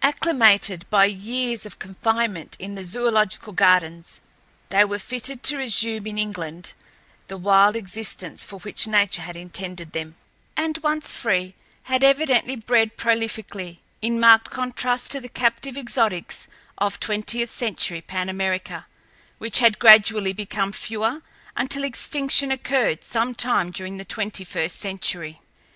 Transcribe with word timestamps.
Acclimated 0.00 0.88
by 0.90 1.06
years 1.06 1.66
of 1.66 1.80
confinement 1.80 2.54
in 2.60 2.76
the 2.76 2.84
zoological 2.84 3.52
gardens, 3.52 4.20
they 4.68 4.84
were 4.84 5.00
fitted 5.00 5.42
to 5.42 5.56
resume 5.56 6.06
in 6.06 6.18
England 6.18 6.72
the 7.26 7.36
wild 7.36 7.74
existence 7.74 8.44
for 8.44 8.60
which 8.60 8.86
nature 8.86 9.22
had 9.22 9.34
intended 9.36 9.92
them, 9.92 10.14
and 10.56 10.78
once 10.84 11.12
free, 11.12 11.56
had 11.90 12.04
evidently 12.04 12.54
bred 12.54 12.96
prolifically, 12.96 13.78
in 14.00 14.20
marked 14.20 14.50
contrast 14.50 15.10
to 15.10 15.20
the 15.20 15.28
captive 15.28 15.76
exotics 15.76 16.46
of 16.78 17.00
twentieth 17.00 17.50
century 17.52 18.00
Pan 18.00 18.28
America, 18.28 18.86
which 19.38 19.58
had 19.58 19.80
gradually 19.80 20.32
become 20.32 20.70
fewer 20.70 21.22
until 21.56 21.82
extinction 21.82 22.52
occurred 22.52 23.02
some 23.02 23.34
time 23.34 23.72
during 23.72 23.96
the 23.96 24.04
twenty 24.04 24.44
first 24.44 24.78
century. 24.78 25.40